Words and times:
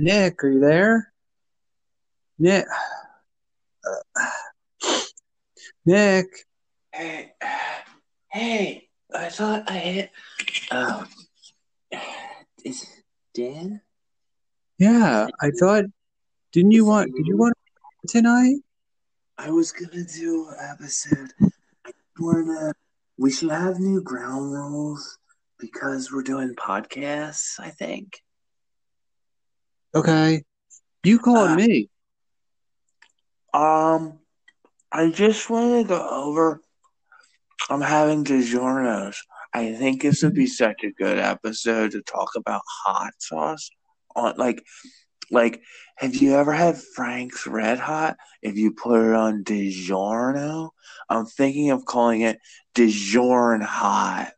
Nick, 0.00 0.42
are 0.42 0.48
you 0.48 0.60
there? 0.60 1.12
Nick. 2.38 2.64
Nick. 5.84 6.26
Hey, 6.90 7.32
hey, 8.30 8.88
I 9.14 9.28
thought 9.28 9.70
I 9.70 9.76
hit. 9.76 10.10
Um, 10.70 11.06
is 12.64 12.86
Dan? 13.34 13.82
Yeah, 14.78 15.28
I 15.38 15.50
thought. 15.50 15.84
Didn't 16.52 16.70
you 16.70 16.86
want? 16.86 17.14
Did 17.14 17.26
you 17.26 17.36
want 17.36 17.54
tonight? 18.08 18.56
I 19.36 19.50
was 19.50 19.70
gonna 19.70 20.04
do 20.04 20.48
an 20.48 20.76
episode. 20.80 21.34
I 21.84 21.92
wanna. 22.18 22.72
We 23.18 23.30
should 23.30 23.50
have 23.50 23.78
new 23.78 24.00
ground 24.00 24.50
rules 24.50 25.18
because 25.58 26.10
we're 26.10 26.22
doing 26.22 26.54
podcasts. 26.54 27.60
I 27.60 27.68
think. 27.68 28.22
Okay. 29.94 30.44
You 31.02 31.18
called 31.18 31.50
Uh, 31.50 31.56
me. 31.56 31.90
Um, 33.52 34.18
I 34.92 35.10
just 35.10 35.50
want 35.50 35.82
to 35.82 35.88
go 35.88 36.08
over. 36.08 36.60
I'm 37.68 37.80
having 37.80 38.24
DiGiorno's. 38.24 39.22
I 39.52 39.74
think 39.74 40.02
this 40.02 40.22
would 40.22 40.34
be 40.34 40.46
such 40.46 40.84
a 40.84 40.92
good 40.92 41.18
episode 41.18 41.92
to 41.92 42.02
talk 42.02 42.30
about 42.36 42.62
hot 42.84 43.12
sauce. 43.18 43.70
On 44.14 44.34
like, 44.36 44.64
like, 45.30 45.62
have 45.96 46.14
you 46.14 46.34
ever 46.34 46.52
had 46.52 46.78
Frank's 46.78 47.46
Red 47.46 47.78
Hot? 47.78 48.16
If 48.42 48.56
you 48.56 48.72
put 48.72 49.00
it 49.00 49.14
on 49.14 49.44
DiGiorno, 49.44 50.70
I'm 51.08 51.26
thinking 51.26 51.70
of 51.70 51.84
calling 51.84 52.20
it 52.22 52.38
DiGiorno 52.74 53.64
Hot. 53.64 54.32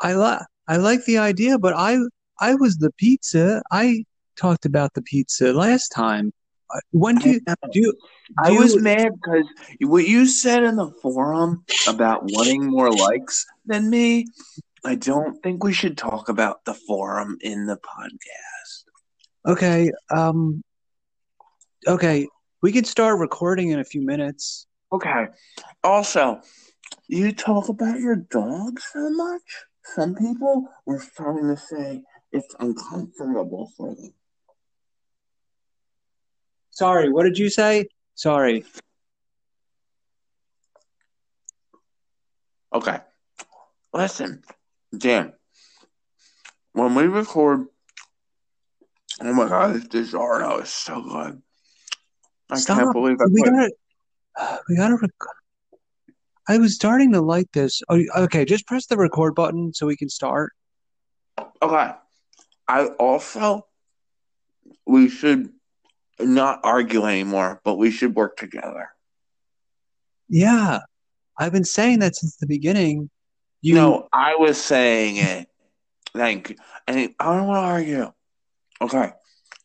I 0.00 0.14
like. 0.14 0.40
I 0.66 0.76
like 0.76 1.04
the 1.04 1.18
idea, 1.18 1.58
but 1.58 1.74
I 1.74 1.98
I 2.40 2.54
was 2.54 2.78
the 2.78 2.90
pizza. 2.92 3.62
I 3.70 4.04
talked 4.36 4.64
about 4.64 4.94
the 4.94 5.02
pizza 5.02 5.52
last 5.52 5.88
time. 5.90 6.32
Uh, 6.74 6.80
When 6.92 7.16
do 7.16 7.30
you 7.30 7.40
I 7.46 7.54
know. 7.62 7.70
do? 7.72 7.94
I 8.38 8.50
was 8.52 8.74
you- 8.74 8.82
mad 8.82 9.10
because 9.14 9.46
what 9.82 10.06
you 10.06 10.26
said 10.26 10.62
in 10.62 10.76
the 10.76 10.90
forum 11.02 11.64
about 11.88 12.22
wanting 12.24 12.64
more 12.66 12.90
likes 12.92 13.44
than 13.66 13.90
me. 13.90 14.26
I 14.84 14.94
don't 14.94 15.42
think 15.42 15.62
we 15.62 15.72
should 15.74 15.98
talk 15.98 16.28
about 16.30 16.64
the 16.64 16.72
forum 16.74 17.36
in 17.42 17.66
the 17.66 17.76
podcast. 17.76 18.84
Okay. 19.46 19.90
Um. 20.10 20.62
Okay. 21.86 22.26
We 22.62 22.72
can 22.72 22.84
start 22.84 23.18
recording 23.18 23.70
in 23.70 23.80
a 23.80 23.84
few 23.84 24.02
minutes. 24.04 24.66
Okay. 24.92 25.26
Also, 25.84 26.40
you 27.08 27.32
talk 27.32 27.68
about 27.68 28.00
your 28.00 28.16
dog 28.16 28.80
so 28.80 29.10
much. 29.10 29.42
Some 29.84 30.14
people 30.14 30.68
were 30.86 31.00
starting 31.00 31.48
to 31.48 31.56
say 31.56 32.02
it's 32.32 32.54
uncomfortable 32.58 33.72
for 33.76 33.94
them. 33.94 34.14
Sorry. 36.70 37.10
What 37.10 37.24
did 37.24 37.38
you 37.38 37.50
say? 37.50 37.88
Sorry. 38.14 38.64
Okay. 42.72 42.98
Listen, 43.92 44.42
Dan. 44.96 45.32
When 46.72 46.94
we 46.94 47.04
record, 47.04 47.66
oh 49.20 49.32
my 49.32 49.48
god, 49.48 49.74
this 49.74 50.12
DiGiorno 50.12 50.62
is 50.62 50.68
so 50.68 51.02
good. 51.02 51.42
I 52.48 52.56
Stop. 52.56 52.78
can't 52.78 52.92
believe 52.92 53.16
I 53.20 53.24
we 53.32 53.42
put 53.42 53.50
gotta. 53.50 53.72
We 54.68 54.76
gotta. 54.76 54.96
Rec- 54.96 55.10
I 56.48 56.58
was 56.58 56.74
starting 56.74 57.12
to 57.12 57.20
like 57.20 57.50
this. 57.52 57.82
Oh, 57.88 58.00
okay. 58.16 58.44
Just 58.44 58.66
press 58.66 58.86
the 58.86 58.96
record 58.96 59.34
button 59.34 59.74
so 59.74 59.86
we 59.86 59.96
can 59.96 60.08
start. 60.08 60.52
Okay. 61.62 61.92
I 62.70 62.86
also 62.86 63.66
we 64.86 65.08
should 65.08 65.50
not 66.20 66.60
argue 66.62 67.04
anymore, 67.04 67.60
but 67.64 67.74
we 67.76 67.90
should 67.90 68.14
work 68.14 68.36
together. 68.36 68.90
Yeah. 70.28 70.78
I've 71.36 71.52
been 71.52 71.64
saying 71.64 71.98
that 71.98 72.14
since 72.14 72.36
the 72.36 72.46
beginning. 72.46 73.10
You 73.60 73.74
know, 73.74 74.08
I 74.12 74.36
was 74.36 74.56
saying 74.56 75.16
it. 75.16 75.48
Thank 76.14 76.50
you. 76.50 76.56
And 76.86 77.12
I 77.18 77.36
don't 77.36 77.48
want 77.48 77.64
to 77.64 77.72
argue. 77.72 78.12
Okay. 78.80 79.12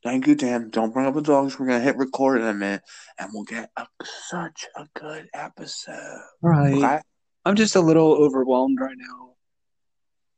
Thank 0.04 0.26
you, 0.26 0.34
Dan. 0.34 0.72
Don't 0.72 0.92
bring 0.92 1.06
up 1.06 1.14
the 1.14 1.22
dogs. 1.22 1.60
We're 1.60 1.68
gonna 1.68 1.80
hit 1.80 1.98
record 1.98 2.42
in 2.42 2.48
a 2.48 2.54
minute, 2.54 2.82
and 3.18 3.30
we'll 3.34 3.44
get 3.44 3.72
a, 3.78 3.88
such 4.30 4.66
a 4.76 4.86
good 5.00 5.28
episode. 5.34 6.22
right. 6.42 6.74
Okay. 6.74 7.00
I'm 7.46 7.56
just 7.56 7.76
a 7.76 7.82
little 7.82 8.14
overwhelmed 8.14 8.80
right 8.80 8.98
now. 8.98 9.34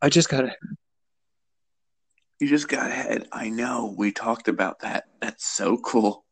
I 0.01 0.09
just 0.09 0.29
gotta. 0.29 0.55
You 2.39 2.47
just 2.47 2.67
got 2.67 2.91
ahead. 2.91 3.27
I 3.31 3.49
know. 3.49 3.95
We 3.97 4.11
talked 4.11 4.47
about 4.47 4.79
that. 4.81 5.05
That's 5.21 5.45
so 5.45 5.77
cool. 5.77 6.23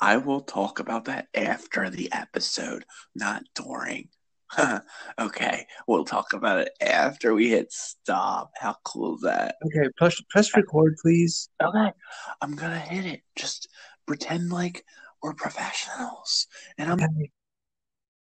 I 0.00 0.16
will 0.16 0.40
talk 0.40 0.78
about 0.78 1.06
that 1.06 1.26
after 1.34 1.90
the 1.90 2.10
episode, 2.12 2.84
not 3.14 3.42
during. 3.54 4.08
okay, 5.20 5.66
we'll 5.86 6.04
talk 6.04 6.32
about 6.32 6.58
it 6.58 6.70
after 6.80 7.34
we 7.34 7.50
hit 7.50 7.70
stop. 7.70 8.50
How 8.58 8.76
cool 8.84 9.16
is 9.16 9.22
that? 9.22 9.56
Okay. 9.66 9.90
Press 9.96 10.18
press 10.30 10.56
record, 10.56 10.96
please. 11.02 11.50
Okay, 11.62 11.92
I'm 12.40 12.56
gonna 12.56 12.78
hit 12.78 13.04
it. 13.04 13.20
Just 13.36 13.68
pretend 14.06 14.50
like 14.50 14.84
we're 15.22 15.34
professionals. 15.34 16.46
And 16.78 16.90
I'm 16.90 17.00
Okay. 17.00 17.30